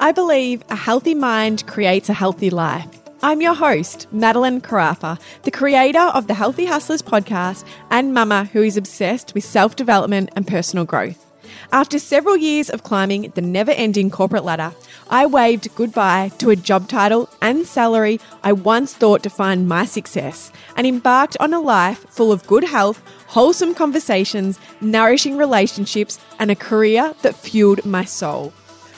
[0.00, 2.86] I believe a healthy mind creates a healthy life.
[3.20, 8.62] I'm your host, Madelyn Carafa, the creator of the Healthy Hustlers podcast and mama who
[8.62, 11.26] is obsessed with self development and personal growth.
[11.72, 14.72] After several years of climbing the never ending corporate ladder,
[15.10, 20.52] I waved goodbye to a job title and salary I once thought defined my success
[20.76, 26.54] and embarked on a life full of good health, wholesome conversations, nourishing relationships, and a
[26.54, 28.52] career that fueled my soul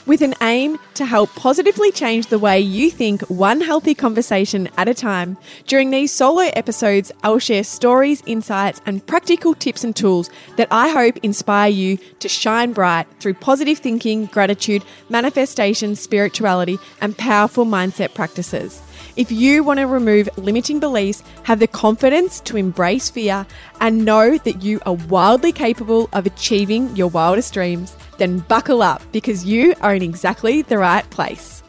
[0.05, 4.87] with an aim to help positively change the way you think one healthy conversation at
[4.87, 5.37] a time.
[5.67, 10.89] During these solo episodes, I'll share stories, insights, and practical tips and tools that I
[10.89, 18.13] hope inspire you to shine bright through positive thinking, gratitude, manifestation, spirituality, and powerful mindset
[18.13, 18.81] practices.
[19.15, 23.45] If you want to remove limiting beliefs, have the confidence to embrace fear,
[23.79, 29.01] and know that you are wildly capable of achieving your wildest dreams, then buckle up
[29.11, 31.61] because you are in exactly the right place.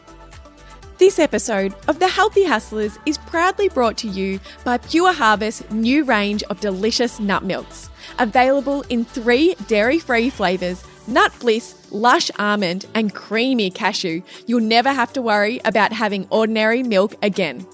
[0.99, 6.05] This episode of The Healthy Hustlers is proudly brought to you by Pure Harvest new
[6.05, 7.89] range of delicious nut milks.
[8.19, 14.21] Available in three dairy free flavours nut bliss, lush almond, and creamy cashew.
[14.45, 17.65] You'll never have to worry about having ordinary milk again.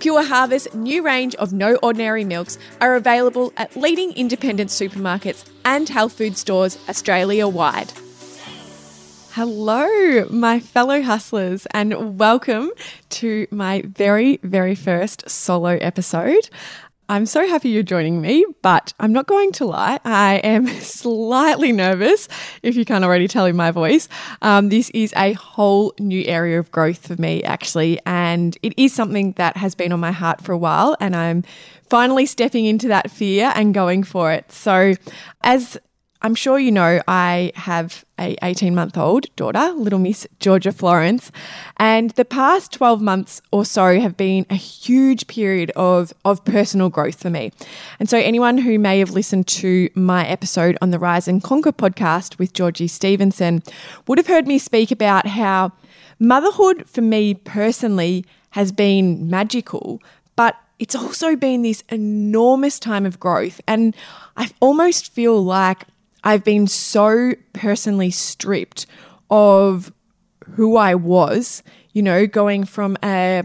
[0.00, 5.88] Pure Harvest's new range of no ordinary milks are available at leading independent supermarkets and
[5.88, 7.92] health food stores Australia wide.
[9.32, 12.70] Hello, my fellow hustlers, and welcome
[13.08, 16.48] to my very, very first solo episode.
[17.08, 20.00] I'm so happy you're joining me, but I'm not going to lie.
[20.04, 22.28] I am slightly nervous,
[22.62, 24.08] if you can't already tell in my voice.
[24.40, 28.94] Um, this is a whole new area of growth for me, actually, and it is
[28.94, 31.44] something that has been on my heart for a while, and I'm
[31.90, 34.50] finally stepping into that fear and going for it.
[34.50, 34.94] So,
[35.42, 35.76] as
[36.24, 41.30] I'm sure you know I have a 18 month old daughter, little Miss Georgia Florence,
[41.76, 46.88] and the past 12 months or so have been a huge period of of personal
[46.88, 47.52] growth for me.
[48.00, 51.72] And so anyone who may have listened to my episode on the Rise and Conquer
[51.72, 53.62] podcast with Georgie Stevenson
[54.06, 55.72] would have heard me speak about how
[56.18, 60.00] motherhood for me personally has been magical,
[60.36, 63.94] but it's also been this enormous time of growth and
[64.38, 65.84] I almost feel like
[66.24, 68.86] I've been so personally stripped
[69.30, 69.92] of
[70.52, 71.62] who I was,
[71.92, 73.44] you know, going from a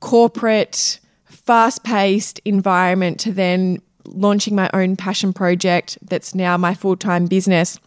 [0.00, 6.96] corporate, fast paced environment to then launching my own passion project that's now my full
[6.96, 7.78] time business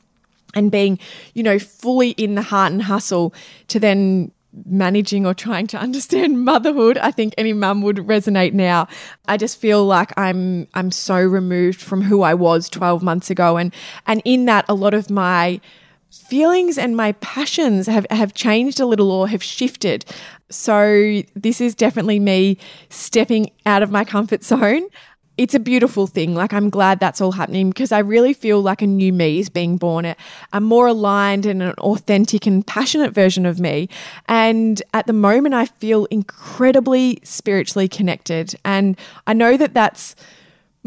[0.56, 1.00] and being,
[1.34, 3.34] you know, fully in the heart and hustle
[3.68, 4.32] to then
[4.66, 8.88] managing or trying to understand motherhood i think any mum would resonate now.
[9.28, 13.58] I just feel like i'm i'm so removed from who i was 12 months ago.
[13.58, 13.74] And
[14.08, 15.62] and in that a lot of my
[16.12, 20.06] feelings and my passions have have changed a little or have shifted.
[20.50, 22.58] So this is definitely me
[22.90, 24.88] stepping out of my comfort zone
[25.40, 26.36] it's a beautiful thing.
[26.36, 29.48] Like, I'm glad that's all happening because I really feel like a new me is
[29.48, 30.18] being born, a,
[30.52, 33.88] a more aligned and an authentic and passionate version of me.
[34.28, 38.54] And at the moment, I feel incredibly spiritually connected.
[38.66, 40.14] And I know that that's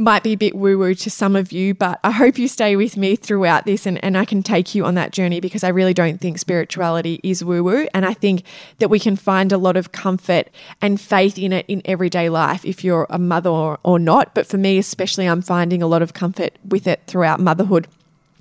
[0.03, 2.77] might be a bit woo woo to some of you, but I hope you stay
[2.77, 5.69] with me throughout this and, and I can take you on that journey because I
[5.69, 7.87] really don't think spirituality is woo woo.
[7.95, 8.45] And I think
[8.79, 10.49] that we can find a lot of comfort
[10.81, 14.35] and faith in it in everyday life if you're a mother or, or not.
[14.35, 17.87] But for me, especially, I'm finding a lot of comfort with it throughout motherhood.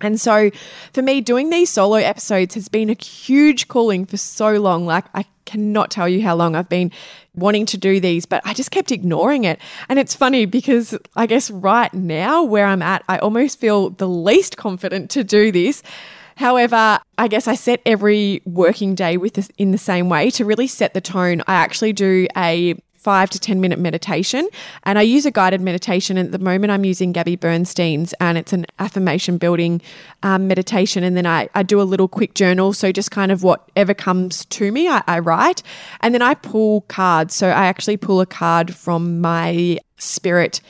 [0.01, 0.51] And so
[0.93, 4.85] for me, doing these solo episodes has been a huge calling for so long.
[4.85, 6.91] Like, I cannot tell you how long I've been
[7.35, 9.59] wanting to do these, but I just kept ignoring it.
[9.89, 14.07] And it's funny because I guess right now, where I'm at, I almost feel the
[14.07, 15.83] least confident to do this.
[16.37, 20.45] However, I guess I set every working day with this in the same way to
[20.45, 21.41] really set the tone.
[21.47, 24.47] I actually do a five to 10 minute meditation.
[24.83, 26.17] And I use a guided meditation.
[26.17, 29.81] At the moment, I'm using Gabby Bernstein's, and it's an affirmation building
[30.23, 31.03] um, meditation.
[31.03, 32.73] And then I, I do a little quick journal.
[32.73, 35.63] So just kind of whatever comes to me, I, I write.
[36.01, 37.33] And then I pull cards.
[37.33, 40.61] So I actually pull a card from my spirit.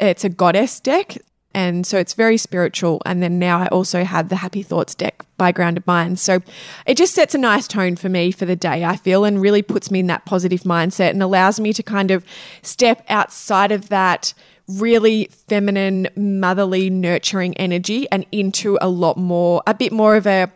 [0.00, 1.18] It's a goddess deck.
[1.58, 3.02] And so it's very spiritual.
[3.04, 6.22] And then now I also have the Happy Thoughts deck by Grounded Minds.
[6.22, 6.38] So
[6.86, 9.62] it just sets a nice tone for me for the day, I feel, and really
[9.62, 12.24] puts me in that positive mindset and allows me to kind of
[12.62, 14.34] step outside of that
[14.68, 20.52] really feminine, motherly, nurturing energy and into a lot more, a bit more of a,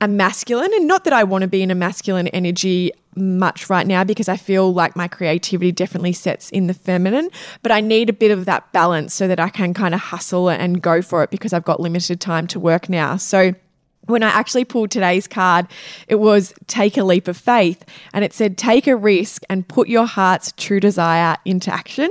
[0.00, 0.72] a masculine.
[0.74, 4.28] And not that I want to be in a masculine energy much right now because
[4.28, 7.30] I feel like my creativity definitely sets in the feminine,
[7.62, 10.48] but I need a bit of that balance so that I can kind of hustle
[10.48, 13.16] and go for it because I've got limited time to work now.
[13.16, 13.54] So
[14.06, 15.66] when I actually pulled today's card,
[16.08, 17.84] it was take a leap of faith.
[18.12, 22.10] And it said, take a risk and put your heart's true desire into action.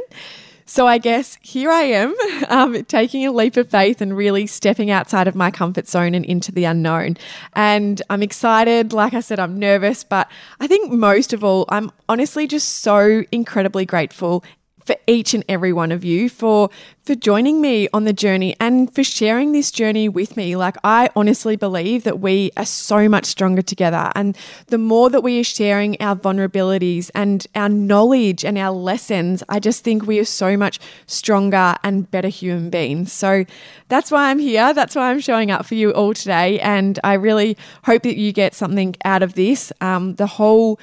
[0.66, 2.16] So I guess here I am,
[2.50, 6.26] um, taking a leap of faith and really stepping outside of my comfort zone and
[6.26, 7.18] into the unknown.
[7.54, 8.94] And I'm excited.
[8.94, 10.30] Like I said, I'm nervous, but
[10.60, 14.44] I think most of all, I'm honestly just so incredibly grateful
[14.86, 16.70] for each and every one of you for
[17.04, 20.56] for joining me on the journey and for sharing this journey with me.
[20.56, 24.38] Like I honestly believe that we are so much stronger together and
[24.68, 29.60] the more that we are sharing our vulnerabilities and our knowledge and our lessons, I
[29.60, 33.12] just think we are so much stronger and better human beings.
[33.12, 33.44] So
[33.90, 34.74] that's why I'm here.
[34.74, 38.32] That's why I'm showing up for you all today and I really hope that you
[38.32, 39.74] get something out of this.
[39.82, 40.80] Um, the whole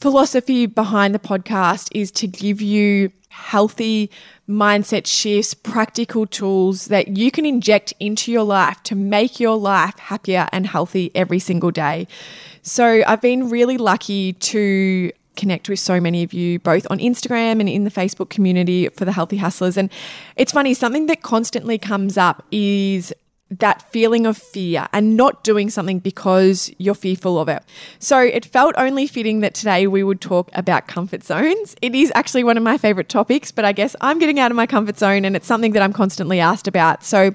[0.00, 4.10] philosophy behind the podcast is to give you healthy
[4.48, 9.98] mindset shifts, practical tools that you can inject into your life to make your life
[9.98, 12.06] happier and healthy every single day.
[12.62, 17.60] So, I've been really lucky to connect with so many of you both on Instagram
[17.60, 19.76] and in the Facebook community for the Healthy Hustlers.
[19.76, 19.90] And
[20.36, 23.12] it's funny, something that constantly comes up is
[23.58, 27.62] that feeling of fear and not doing something because you're fearful of it.
[27.98, 31.76] So it felt only fitting that today we would talk about comfort zones.
[31.82, 34.56] It is actually one of my favorite topics, but I guess I'm getting out of
[34.56, 37.04] my comfort zone and it's something that I'm constantly asked about.
[37.04, 37.34] So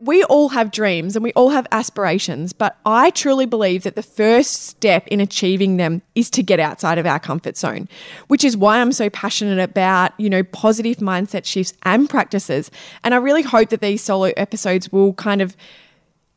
[0.00, 4.02] we all have dreams and we all have aspirations, but I truly believe that the
[4.02, 7.88] first step in achieving them is to get outside of our comfort zone,
[8.28, 12.70] which is why I'm so passionate about, you know, positive mindset shifts and practices.
[13.04, 15.56] And I really hope that these solo episodes will kind of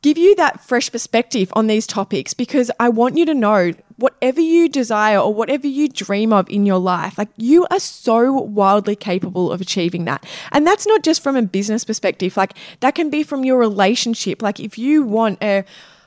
[0.02, 4.40] give you that fresh perspective on these topics because I want you to know whatever
[4.40, 8.96] you desire or whatever you dream of in your life, like you are so wildly
[8.96, 10.26] capable of achieving that.
[10.52, 14.42] And that's not just from a business perspective, like that can be from your relationship.
[14.42, 15.66] Like if you want a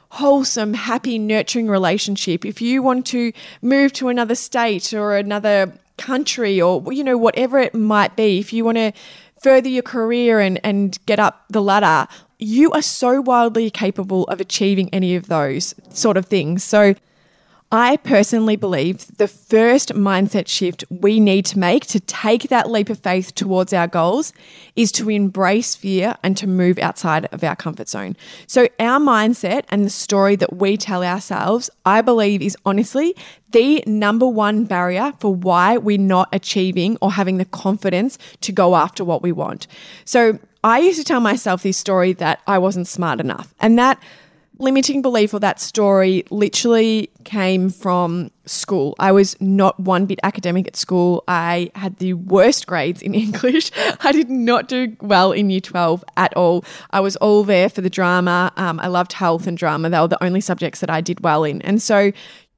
[0.09, 6.61] wholesome, happy, nurturing relationship, if you want to move to another state or another country
[6.61, 8.93] or, you know, whatever it might be, if you want to
[9.43, 12.09] further your career and, and get up the ladder,
[12.43, 16.65] you are so wildly capable of achieving any of those sort of things.
[16.65, 16.95] So,
[17.75, 22.91] I personally believe the first mindset shift we need to make to take that leap
[22.91, 24.35] of faith towards our goals
[24.77, 28.15] is to embrace fear and to move outside of our comfort zone.
[28.47, 33.17] So, our mindset and the story that we tell ourselves, I believe, is honestly
[33.53, 38.77] the number one barrier for why we're not achieving or having the confidence to go
[38.77, 39.67] after what we want.
[40.05, 44.01] So, I used to tell myself this story that I wasn't smart enough, and that
[44.59, 48.95] limiting belief or that story literally came from school.
[48.99, 51.25] I was not one bit academic at school.
[51.27, 53.71] I had the worst grades in English.
[54.01, 56.65] I did not do well in year 12 at all.
[56.91, 58.53] I was all there for the drama.
[58.57, 59.91] Um, I loved health and drama.
[59.91, 61.61] They were the only subjects that I did well in.
[61.63, 62.13] And so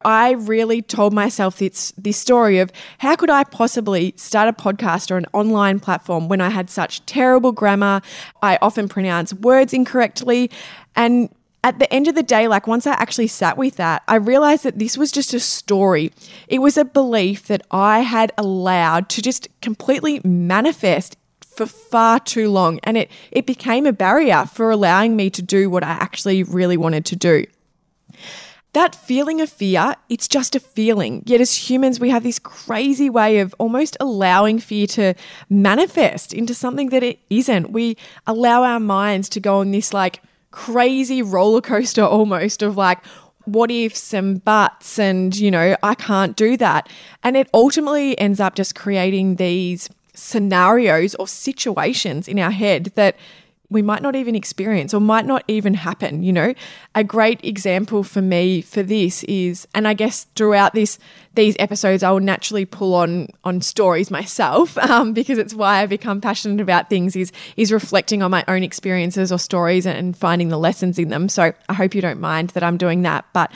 [0.04, 5.10] I really told myself this this story of how could I possibly start a podcast
[5.10, 8.02] or an online platform when I had such terrible grammar.
[8.42, 10.50] I often pronounce words incorrectly
[10.94, 11.30] and
[11.64, 14.64] at the end of the day, like once I actually sat with that, I realized
[14.64, 16.12] that this was just a story.
[16.46, 22.50] It was a belief that I had allowed to just completely manifest for far too
[22.50, 22.80] long.
[22.82, 26.76] And it, it became a barrier for allowing me to do what I actually really
[26.76, 27.46] wanted to do.
[28.74, 31.22] That feeling of fear, it's just a feeling.
[31.26, 35.14] Yet, as humans, we have this crazy way of almost allowing fear to
[35.48, 37.70] manifest into something that it isn't.
[37.70, 37.96] We
[38.26, 42.98] allow our minds to go on this like crazy roller coaster almost of like,
[43.44, 46.88] what ifs and buts, and you know, I can't do that.
[47.22, 53.16] And it ultimately ends up just creating these scenarios or situations in our head that
[53.70, 56.54] we might not even experience or might not even happen you know?
[56.94, 60.98] A great example for me for this is and i guess throughout this
[61.34, 65.86] these episodes i will naturally pull on on stories myself um, because it's why i
[65.86, 70.48] become passionate about things is is reflecting on my own experiences or stories and finding
[70.48, 71.28] the lessons in them.
[71.28, 73.50] So i hope you don't mind that i'm doing that but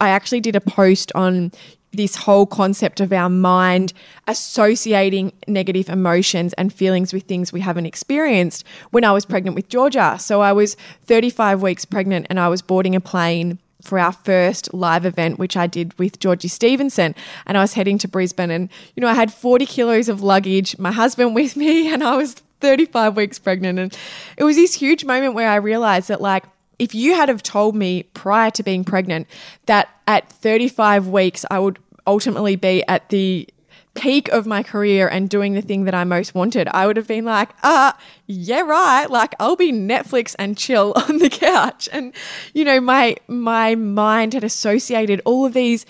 [0.00, 1.52] I actually did a post on
[1.92, 3.92] this whole concept of our mind
[4.26, 9.68] associating negative emotions and feelings with things we haven't experienced when I was pregnant with
[9.68, 10.16] Georgia.
[10.18, 14.72] So I was 35 weeks pregnant and I was boarding a plane for our first
[14.74, 17.14] live event, which I did with Georgie Stevenson.
[17.46, 18.50] And I was heading to Brisbane.
[18.50, 22.16] And, you know, I had 40 kilos of luggage, my husband with me, and I
[22.16, 23.78] was 35 weeks pregnant.
[23.78, 23.96] And
[24.36, 26.44] it was this huge moment where I realized that, like,
[26.80, 29.28] if you had have told me prior to being pregnant
[29.66, 33.46] that at 35 weeks I would ultimately be at the
[33.94, 37.06] peak of my career and doing the thing that I most wanted, I would have
[37.06, 37.92] been like, uh,
[38.26, 39.10] yeah, right.
[39.10, 41.88] Like I'll be Netflix and chill on the couch.
[41.92, 42.14] And,
[42.54, 45.84] you know, my my mind had associated all of these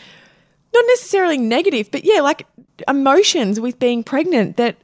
[0.74, 2.46] not necessarily negative, but yeah, like
[2.88, 4.76] emotions with being pregnant that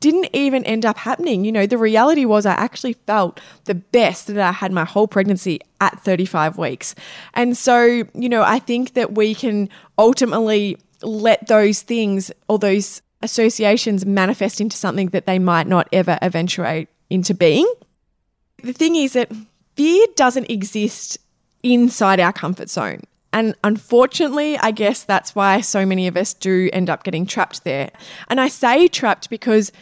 [0.00, 1.44] didn't even end up happening.
[1.44, 5.08] You know, the reality was I actually felt the best that I had my whole
[5.08, 6.94] pregnancy at 35 weeks.
[7.34, 13.02] And so, you know, I think that we can ultimately let those things or those
[13.22, 17.70] associations manifest into something that they might not ever eventuate into being.
[18.62, 19.32] The thing is that
[19.74, 21.18] fear doesn't exist
[21.62, 23.02] inside our comfort zone.
[23.32, 27.64] And unfortunately, I guess that's why so many of us do end up getting trapped
[27.64, 27.90] there.
[28.28, 29.72] And I say trapped because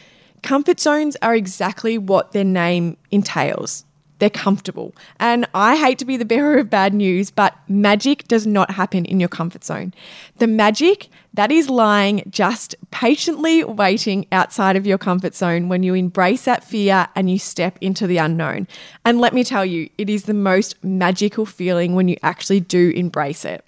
[0.42, 3.84] comfort zones are exactly what their name entails
[4.20, 4.94] they're comfortable.
[5.18, 9.04] And I hate to be the bearer of bad news, but magic does not happen
[9.06, 9.92] in your comfort zone.
[10.36, 15.94] The magic that is lying just patiently waiting outside of your comfort zone when you
[15.94, 18.68] embrace that fear and you step into the unknown.
[19.04, 22.90] And let me tell you, it is the most magical feeling when you actually do
[22.90, 23.64] embrace it.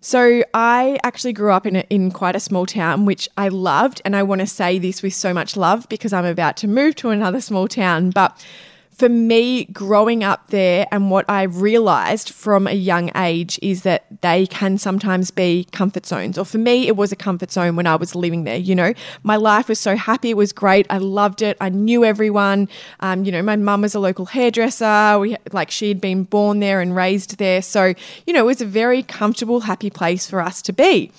[0.00, 4.02] So I actually grew up in a, in quite a small town, which I loved,
[4.04, 6.94] and I want to say this with so much love because I'm about to move
[6.96, 8.10] to another small town.
[8.10, 8.44] But
[8.94, 14.04] for me, growing up there and what I realized from a young age is that
[14.22, 16.38] they can sometimes be comfort zones.
[16.38, 18.56] Or for me, it was a comfort zone when I was living there.
[18.56, 20.30] You know, my life was so happy.
[20.30, 20.86] It was great.
[20.90, 21.56] I loved it.
[21.60, 22.68] I knew everyone.
[23.00, 25.18] Um, you know, my mum was a local hairdresser.
[25.18, 27.62] We like she had been born there and raised there.
[27.62, 27.94] So,
[28.26, 31.10] you know, it was a very comfortable, happy place for us to be.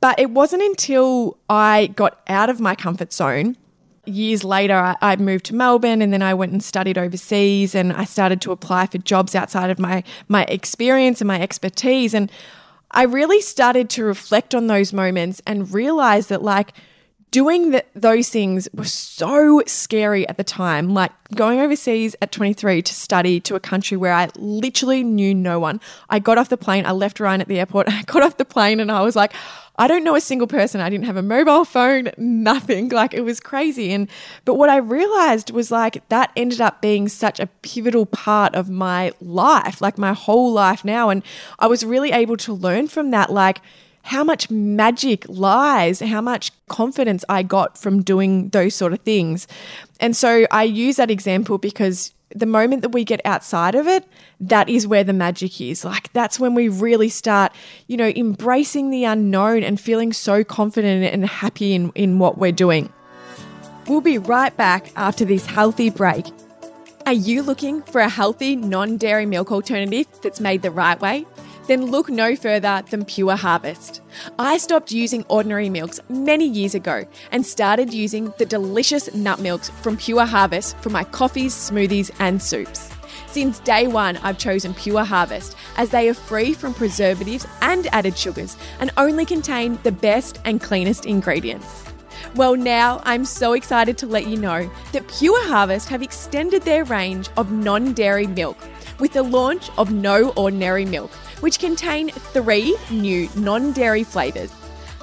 [0.00, 3.56] But it wasn't until I got out of my comfort zone
[4.08, 8.04] years later, I, moved to Melbourne and then I went and studied overseas and I
[8.04, 12.14] started to apply for jobs outside of my, my experience and my expertise.
[12.14, 12.30] And
[12.90, 16.72] I really started to reflect on those moments and realize that, like,
[17.30, 20.94] doing the, those things was so scary at the time.
[20.94, 25.58] Like going overseas at 23 to study to a country where I literally knew no
[25.60, 25.80] one.
[26.08, 28.44] I got off the plane, I left Ryan at the airport, I got off the
[28.44, 29.32] plane and I was like,
[29.80, 30.80] I don't know a single person.
[30.80, 32.88] I didn't have a mobile phone, nothing.
[32.88, 33.92] Like it was crazy.
[33.92, 34.08] And
[34.44, 38.68] but what I realized was like that ended up being such a pivotal part of
[38.68, 41.10] my life, like my whole life now.
[41.10, 41.22] And
[41.58, 43.60] I was really able to learn from that, like
[44.08, 49.46] how much magic lies, how much confidence I got from doing those sort of things.
[50.00, 54.06] And so I use that example because the moment that we get outside of it,
[54.40, 55.84] that is where the magic is.
[55.84, 57.52] Like, that's when we really start,
[57.86, 62.50] you know, embracing the unknown and feeling so confident and happy in, in what we're
[62.50, 62.90] doing.
[63.88, 66.24] We'll be right back after this healthy break.
[67.04, 71.26] Are you looking for a healthy, non dairy milk alternative that's made the right way?
[71.68, 74.00] Then look no further than Pure Harvest.
[74.38, 79.68] I stopped using ordinary milks many years ago and started using the delicious nut milks
[79.82, 82.90] from Pure Harvest for my coffees, smoothies, and soups.
[83.26, 88.16] Since day one, I've chosen Pure Harvest as they are free from preservatives and added
[88.16, 91.84] sugars and only contain the best and cleanest ingredients.
[92.34, 96.84] Well, now I'm so excited to let you know that Pure Harvest have extended their
[96.84, 98.56] range of non dairy milk
[98.98, 104.52] with the launch of No Ordinary Milk which contain three new non dairy flavours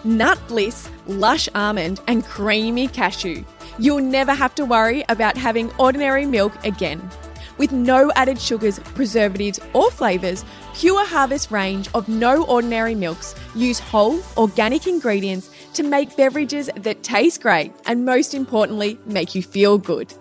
[0.05, 3.43] Nut Bliss, Lush Almond, and Creamy Cashew.
[3.79, 7.01] You'll never have to worry about having ordinary milk again.
[7.57, 13.79] With no added sugars, preservatives, or flavours, Pure Harvest range of no ordinary milks use
[13.79, 19.77] whole, organic ingredients to make beverages that taste great and, most importantly, make you feel
[19.77, 20.13] good.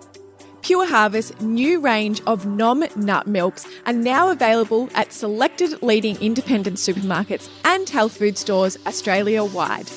[0.64, 6.78] Pure Harvest's new range of nom nut milks are now available at selected leading independent
[6.78, 9.90] supermarkets and health food stores Australia wide.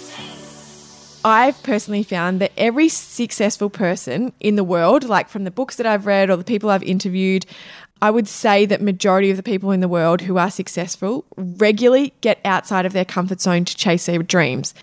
[1.24, 5.86] I've personally found that every successful person in the world, like from the books that
[5.86, 7.45] I've read or the people I've interviewed,
[8.01, 12.13] I would say that majority of the people in the world who are successful regularly
[12.19, 14.74] get outside of their comfort zone to chase their dreams.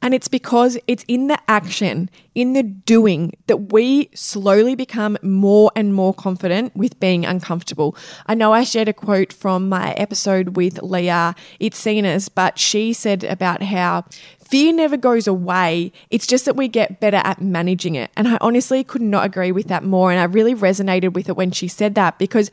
[0.00, 5.72] And it's because it's in the action, in the doing, that we slowly become more
[5.74, 7.96] and more confident with being uncomfortable.
[8.26, 13.24] I know I shared a quote from my episode with Leah Itsines, but she said
[13.24, 14.04] about how
[14.38, 15.92] fear never goes away.
[16.10, 18.10] It's just that we get better at managing it.
[18.16, 20.10] And I honestly could not agree with that more.
[20.10, 22.50] And I really resonated with it when she said that because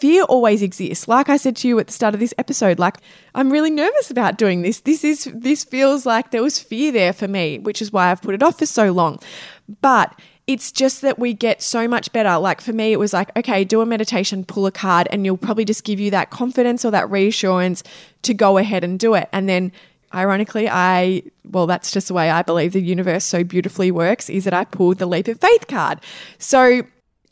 [0.00, 1.08] fear always exists.
[1.08, 2.96] Like I said to you at the start of this episode, like
[3.34, 4.80] I'm really nervous about doing this.
[4.80, 8.22] This is this feels like there was fear there for me, which is why I've
[8.22, 9.18] put it off for so long.
[9.80, 10.14] But
[10.46, 12.36] it's just that we get so much better.
[12.38, 15.38] Like for me, it was like, okay, do a meditation, pull a card, and you'll
[15.38, 17.82] probably just give you that confidence or that reassurance
[18.22, 19.28] to go ahead and do it.
[19.32, 19.72] And then
[20.12, 24.44] ironically, I, well, that's just the way I believe the universe so beautifully works is
[24.44, 26.00] that I pulled the leap of faith card.
[26.38, 26.82] So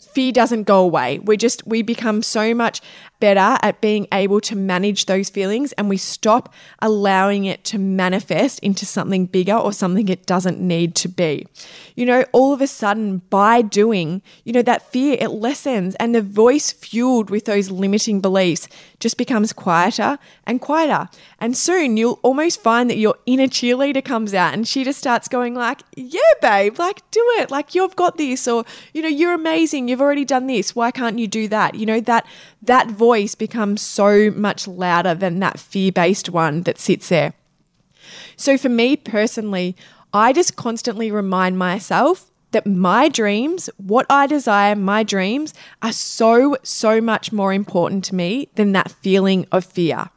[0.02, 1.18] fear doesn't go away.
[1.20, 2.80] We just, we become so much
[3.22, 8.58] better at being able to manage those feelings and we stop allowing it to manifest
[8.58, 11.46] into something bigger or something it doesn't need to be.
[11.94, 16.16] You know, all of a sudden, by doing, you know, that fear, it lessens and
[16.16, 18.66] the voice fueled with those limiting beliefs
[18.98, 21.08] just becomes quieter and quieter.
[21.38, 25.28] And soon you'll almost find that your inner cheerleader comes out and she just starts
[25.28, 27.52] going like, yeah, babe, like do it.
[27.52, 29.86] Like you've got this or, you know, you're amazing.
[29.86, 30.74] You've already done this.
[30.74, 31.76] Why can't you do that?
[31.76, 32.26] You know, that,
[32.62, 37.34] that voice becomes so much louder than that fear based one that sits there.
[38.36, 39.76] So, for me personally,
[40.12, 46.56] I just constantly remind myself that my dreams, what I desire, my dreams are so,
[46.62, 50.10] so much more important to me than that feeling of fear.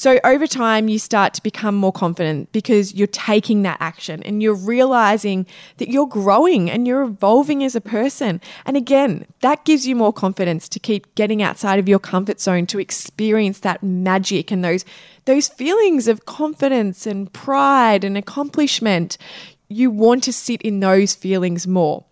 [0.00, 4.42] So over time, you start to become more confident because you're taking that action and
[4.42, 5.44] you're realizing
[5.76, 8.40] that you're growing and you're evolving as a person.
[8.64, 12.64] And again, that gives you more confidence to keep getting outside of your comfort zone
[12.68, 14.86] to experience that magic and those
[15.26, 19.18] those feelings of confidence and pride and accomplishment
[19.68, 22.04] you want to sit in those feelings more.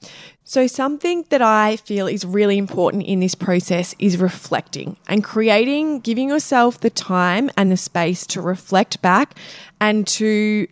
[0.48, 6.00] So, something that I feel is really important in this process is reflecting and creating,
[6.00, 9.34] giving yourself the time and the space to reflect back
[9.78, 10.66] and to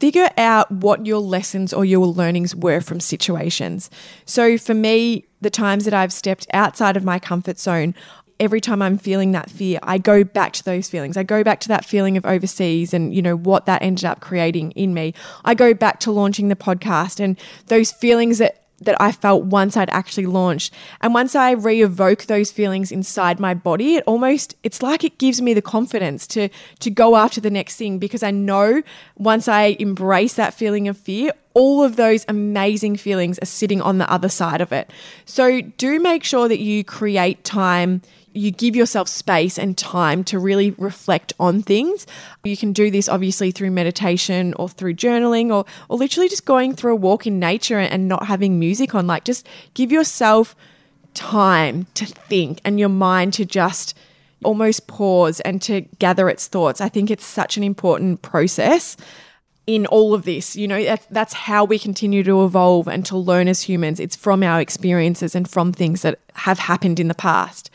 [0.00, 3.90] figure out what your lessons or your learnings were from situations.
[4.24, 7.94] So, for me, the times that I've stepped outside of my comfort zone,
[8.40, 11.18] every time I'm feeling that fear, I go back to those feelings.
[11.18, 14.20] I go back to that feeling of overseas and, you know, what that ended up
[14.20, 15.12] creating in me.
[15.44, 19.76] I go back to launching the podcast and those feelings that that I felt once
[19.76, 20.72] I'd actually launched.
[21.00, 25.40] And once I re-evoke those feelings inside my body, it almost it's like it gives
[25.42, 26.48] me the confidence to
[26.80, 28.82] to go after the next thing because I know
[29.16, 33.98] once I embrace that feeling of fear, all of those amazing feelings are sitting on
[33.98, 34.90] the other side of it.
[35.24, 38.02] So do make sure that you create time
[38.38, 42.06] you give yourself space and time to really reflect on things.
[42.44, 46.74] You can do this obviously through meditation or through journaling or, or literally just going
[46.74, 49.06] through a walk in nature and not having music on.
[49.06, 50.54] Like, just give yourself
[51.14, 53.96] time to think and your mind to just
[54.44, 56.80] almost pause and to gather its thoughts.
[56.80, 58.96] I think it's such an important process
[59.66, 60.54] in all of this.
[60.54, 63.98] You know, that's, that's how we continue to evolve and to learn as humans.
[63.98, 67.68] It's from our experiences and from things that have happened in the past.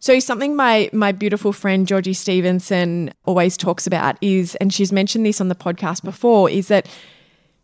[0.00, 5.26] So something my my beautiful friend Georgie Stevenson always talks about is, and she's mentioned
[5.26, 6.88] this on the podcast before, is that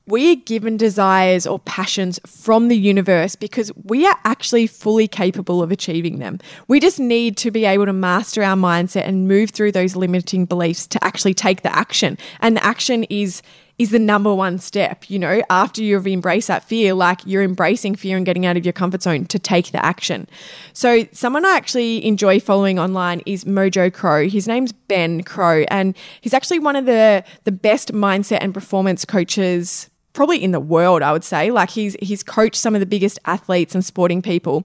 [0.06, 5.62] we are given desires or passions from the universe because we are actually fully capable
[5.62, 6.38] of achieving them.
[6.68, 10.44] We just need to be able to master our mindset and move through those limiting
[10.44, 12.18] beliefs to actually take the action.
[12.40, 13.40] And the action is
[13.78, 17.94] is the number one step, you know, after you've embraced that fear, like you're embracing
[17.94, 20.28] fear and getting out of your comfort zone to take the action.
[20.72, 24.28] So, someone I actually enjoy following online is Mojo Crowe.
[24.28, 29.04] His name's Ben Crowe, and he's actually one of the, the best mindset and performance
[29.04, 31.50] coaches probably in the world, I would say.
[31.50, 34.64] Like he's he's coached some of the biggest athletes and sporting people.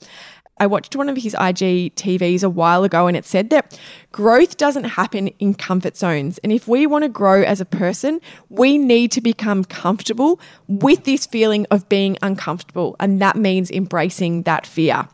[0.59, 3.79] I watched one of his IG TVs a while ago and it said that
[4.11, 6.37] growth doesn't happen in comfort zones.
[6.39, 8.19] And if we want to grow as a person,
[8.49, 12.95] we need to become comfortable with this feeling of being uncomfortable.
[12.99, 15.07] And that means embracing that fear.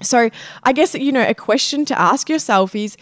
[0.00, 0.30] So,
[0.62, 2.96] I guess, you know, a question to ask yourself is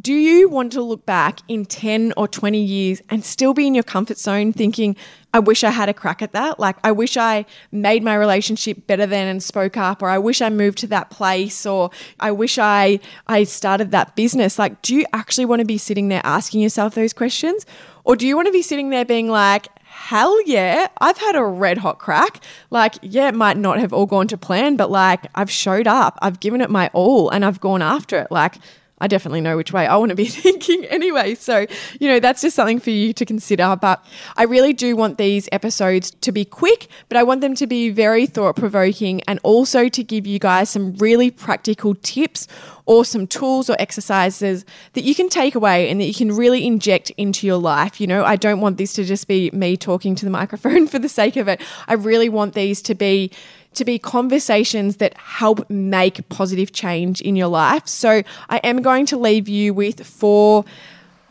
[0.00, 3.74] do you want to look back in 10 or 20 years and still be in
[3.74, 4.96] your comfort zone thinking,
[5.34, 6.58] I wish I had a crack at that?
[6.58, 10.40] Like, I wish I made my relationship better then and spoke up, or I wish
[10.40, 14.58] I moved to that place, or I wish I, I started that business.
[14.58, 17.66] Like, do you actually want to be sitting there asking yourself those questions?
[18.04, 21.44] Or do you want to be sitting there being like, hell yeah, I've had a
[21.44, 22.42] red hot crack.
[22.70, 26.18] Like, yeah, it might not have all gone to plan, but like, I've showed up,
[26.22, 28.28] I've given it my all, and I've gone after it.
[28.30, 28.56] Like,
[29.02, 31.34] I definitely know which way I want to be thinking anyway.
[31.34, 31.66] So,
[31.98, 33.76] you know, that's just something for you to consider.
[33.76, 34.02] But
[34.36, 37.90] I really do want these episodes to be quick, but I want them to be
[37.90, 42.46] very thought provoking and also to give you guys some really practical tips
[42.86, 46.64] or some tools or exercises that you can take away and that you can really
[46.64, 48.00] inject into your life.
[48.00, 51.00] You know, I don't want this to just be me talking to the microphone for
[51.00, 51.60] the sake of it.
[51.88, 53.32] I really want these to be
[53.74, 57.86] to be conversations that help make positive change in your life.
[57.86, 60.64] So I am going to leave you with four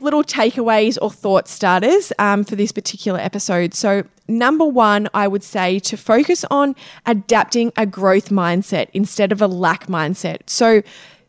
[0.01, 3.73] little takeaways or thought starters um, for this particular episode.
[3.73, 6.75] So, number one, I would say to focus on
[7.06, 10.49] adapting a growth mindset instead of a lack mindset.
[10.49, 10.82] So,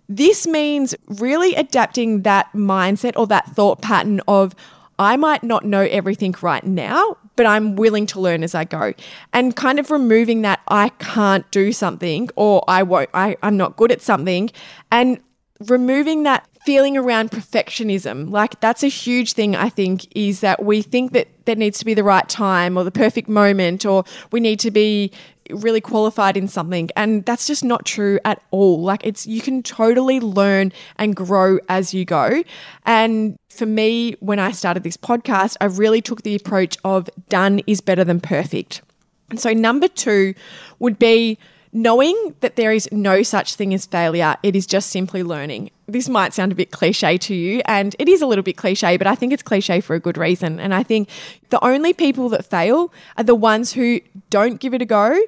[0.09, 4.55] this means really adapting that mindset or that thought pattern of,
[4.98, 8.92] I might not know everything right now, but I'm willing to learn as I go.
[9.33, 13.77] And kind of removing that I can't do something or I won't, I, I'm not
[13.77, 14.51] good at something,
[14.90, 15.21] and
[15.68, 18.31] removing that feeling around perfectionism.
[18.31, 21.85] Like that's a huge thing, I think, is that we think that there needs to
[21.85, 25.11] be the right time or the perfect moment or we need to be
[25.53, 28.83] really qualified in something and that's just not true at all.
[28.83, 32.43] Like it's you can totally learn and grow as you go.
[32.87, 37.61] And for me when i started this podcast i really took the approach of done
[37.67, 38.83] is better than perfect.
[39.31, 40.35] And so number 2
[40.79, 41.38] would be
[41.72, 45.70] knowing that there is no such thing as failure, it is just simply learning.
[45.87, 48.96] This might sound a bit cliche to you, and it is a little bit cliche,
[48.96, 50.61] but I think it's cliche for a good reason.
[50.61, 51.08] And I think
[51.48, 55.18] the only people that fail are the ones who don't give it a go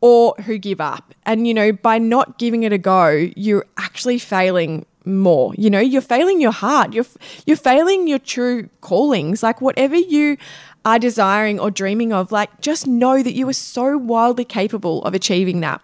[0.00, 1.14] or who give up.
[1.24, 5.80] And, you know, by not giving it a go, you're actually failing more you know
[5.80, 7.04] you're failing your heart you're
[7.44, 10.38] you're failing your true callings like whatever you
[10.84, 15.14] are desiring or dreaming of, like just know that you are so wildly capable of
[15.14, 15.80] achieving that.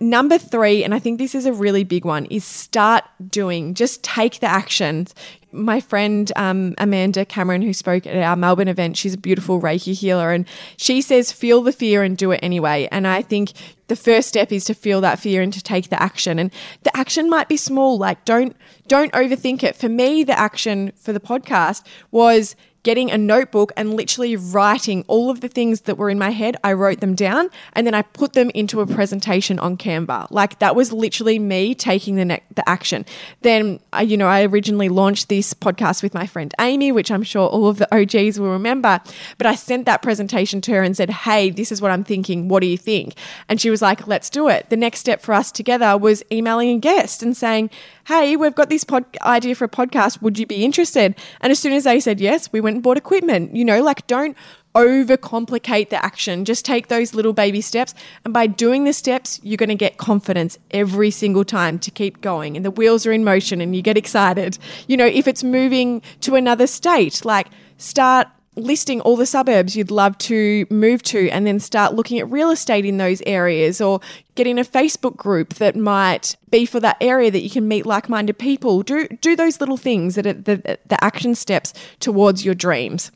[0.00, 3.74] Number three, and I think this is a really big one, is start doing.
[3.74, 5.06] Just take the action.
[5.52, 9.94] My friend um, Amanda Cameron, who spoke at our Melbourne event, she's a beautiful Reiki
[9.94, 12.88] healer, and she says, feel the fear and do it anyway.
[12.90, 13.52] And I think
[13.86, 16.40] the first step is to feel that fear and to take the action.
[16.40, 16.50] And
[16.82, 17.96] the action might be small.
[17.96, 18.56] Like don't
[18.88, 19.76] don't overthink it.
[19.76, 25.30] For me, the action for the podcast was getting a notebook and literally writing all
[25.30, 26.54] of the things that were in my head.
[26.62, 30.30] I wrote them down and then I put them into a presentation on Canva.
[30.30, 33.06] Like that was literally me taking the ne- the action.
[33.40, 37.22] Then I, you know, I originally launched this podcast with my friend Amy, which I'm
[37.22, 39.00] sure all of the OGs will remember.
[39.38, 42.48] But I sent that presentation to her and said, "Hey, this is what I'm thinking.
[42.48, 43.14] What do you think?"
[43.48, 46.76] And she was like, "Let's do it." The next step for us together was emailing
[46.76, 47.70] a guest and saying,
[48.06, 50.20] hey, we've got this pod- idea for a podcast.
[50.22, 51.14] Would you be interested?
[51.40, 53.56] And as soon as they said yes, we went and bought equipment.
[53.56, 54.36] You know, like don't
[54.74, 56.44] overcomplicate the action.
[56.44, 57.94] Just take those little baby steps.
[58.24, 62.20] And by doing the steps, you're going to get confidence every single time to keep
[62.20, 62.56] going.
[62.56, 64.58] And the wheels are in motion and you get excited.
[64.88, 69.90] You know, if it's moving to another state, like start listing all the suburbs you'd
[69.90, 74.00] love to move to and then start looking at real estate in those areas or
[74.34, 78.38] getting a Facebook group that might be for that area that you can meet like-minded
[78.38, 78.82] people.
[78.82, 83.10] Do do those little things that are the, the action steps towards your dreams.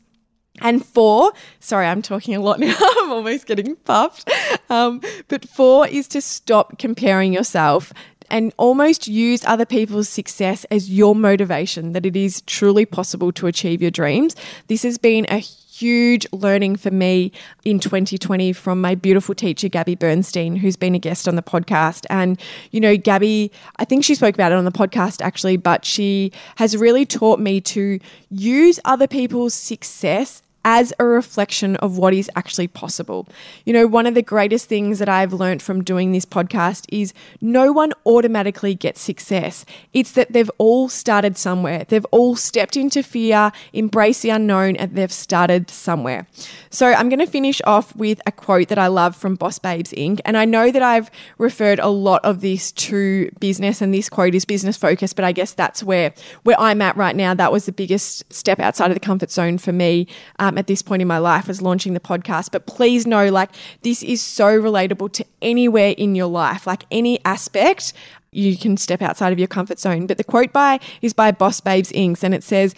[0.61, 2.75] And four, sorry, I'm talking a lot now.
[2.79, 4.29] I'm almost getting puffed.
[4.69, 7.93] Um, but four is to stop comparing yourself
[8.29, 13.47] and almost use other people's success as your motivation that it is truly possible to
[13.47, 14.35] achieve your dreams.
[14.67, 15.37] This has been a
[15.79, 17.31] huge learning for me
[17.63, 22.05] in 2020 from my beautiful teacher, Gabby Bernstein, who's been a guest on the podcast.
[22.09, 22.39] And,
[22.71, 26.33] you know, Gabby, I think she spoke about it on the podcast actually, but she
[26.57, 32.29] has really taught me to use other people's success as a reflection of what is
[32.35, 33.27] actually possible.
[33.65, 37.13] You know, one of the greatest things that I've learned from doing this podcast is
[37.41, 39.65] no one automatically gets success.
[39.93, 41.85] It's that they've all started somewhere.
[41.87, 46.27] They've all stepped into fear, embraced the unknown, and they've started somewhere.
[46.69, 49.91] So I'm going to finish off with a quote that I love from Boss Babes
[49.93, 50.19] Inc.
[50.25, 54.35] And I know that I've referred a lot of this to business, and this quote
[54.35, 57.33] is business focused, but I guess that's where where I'm at right now.
[57.33, 60.07] That was the biggest step outside of the comfort zone for me.
[60.37, 62.51] Um, at this point in my life was launching the podcast.
[62.51, 63.49] But please know, like,
[63.81, 67.93] this is so relatable to anywhere in your life, like any aspect.
[68.31, 70.05] You can step outside of your comfort zone.
[70.05, 72.21] But the quote by is by Boss Babes Inc.
[72.21, 72.75] and it says,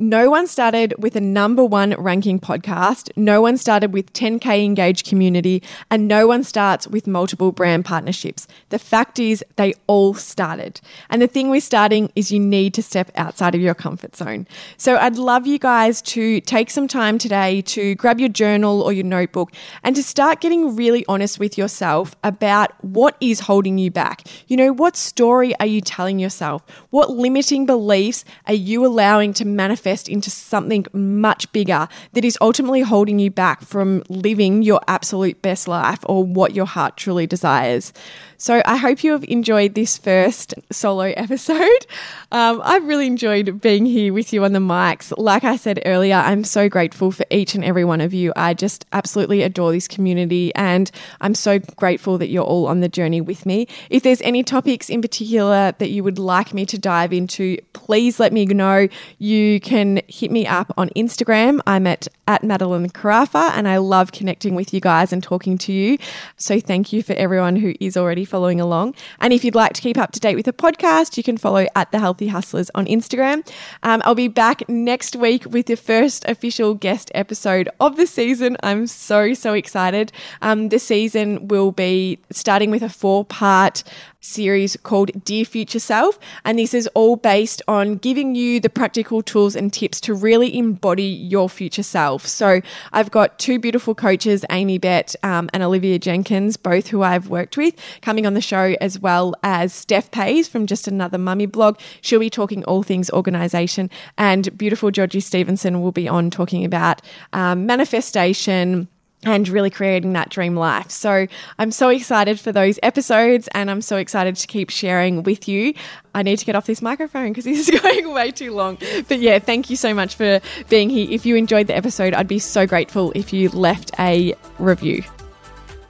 [0.00, 3.10] no one started with a number one ranking podcast.
[3.16, 5.62] No one started with 10K engaged community.
[5.90, 8.48] And no one starts with multiple brand partnerships.
[8.70, 10.80] The fact is, they all started.
[11.10, 14.46] And the thing with starting is you need to step outside of your comfort zone.
[14.78, 18.94] So I'd love you guys to take some time today to grab your journal or
[18.94, 19.52] your notebook
[19.84, 24.22] and to start getting really honest with yourself about what is holding you back.
[24.48, 26.64] You know, what story are you telling yourself?
[26.88, 29.89] What limiting beliefs are you allowing to manifest?
[29.90, 35.40] Manifest into something much bigger that is ultimately holding you back from living your absolute
[35.42, 37.92] best life or what your heart truly desires.
[38.36, 41.86] So I hope you have enjoyed this first solo episode.
[42.32, 45.12] Um, I've really enjoyed being here with you on the mics.
[45.18, 48.32] Like I said earlier, I'm so grateful for each and every one of you.
[48.36, 52.88] I just absolutely adore this community and I'm so grateful that you're all on the
[52.88, 53.68] journey with me.
[53.90, 58.18] If there's any topics in particular that you would like me to dive into, please
[58.18, 58.88] let me know.
[59.18, 61.58] You can can hit me up on Instagram.
[61.66, 65.72] I'm at, at Madelyn Carafa and I love connecting with you guys and talking to
[65.72, 65.96] you.
[66.36, 68.94] So thank you for everyone who is already following along.
[69.20, 71.66] And if you'd like to keep up to date with the podcast, you can follow
[71.74, 73.48] at The Healthy Hustlers on Instagram.
[73.82, 78.58] Um, I'll be back next week with the first official guest episode of the season.
[78.62, 80.12] I'm so, so excited.
[80.42, 83.82] Um, the season will be starting with a four part
[84.20, 86.18] series called Dear Future Self.
[86.44, 90.56] And this is all based on giving you the practical tools and tips to really
[90.56, 92.26] embody your future self.
[92.26, 92.60] So
[92.92, 97.56] I've got two beautiful coaches, Amy Bett um, and Olivia Jenkins, both who I've worked
[97.56, 101.78] with, coming on the show, as well as Steph Pase from Just Another Mummy blog.
[102.00, 103.90] She'll be talking all things organization.
[104.18, 107.02] And beautiful Georgie Stevenson will be on talking about
[107.32, 108.88] um, manifestation
[109.24, 110.90] and really creating that dream life.
[110.90, 111.26] So
[111.58, 115.74] I'm so excited for those episodes and I'm so excited to keep sharing with you.
[116.14, 118.78] I need to get off this microphone because this is going way too long.
[119.08, 121.06] But yeah, thank you so much for being here.
[121.10, 125.02] If you enjoyed the episode, I'd be so grateful if you left a review.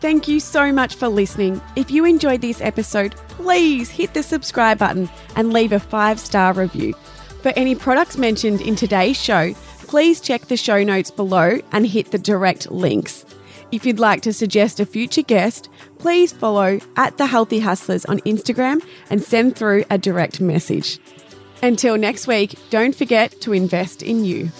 [0.00, 1.60] Thank you so much for listening.
[1.76, 6.54] If you enjoyed this episode, please hit the subscribe button and leave a five star
[6.54, 6.94] review.
[7.42, 9.54] For any products mentioned in today's show,
[9.90, 13.26] please check the show notes below and hit the direct links.
[13.72, 18.20] If you'd like to suggest a future guest, please follow at The Healthy Hustlers on
[18.20, 21.00] Instagram and send through a direct message.
[21.60, 24.52] Until next week, don't forget to invest in you.